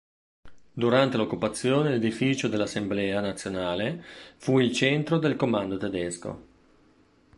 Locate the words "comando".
5.35-5.77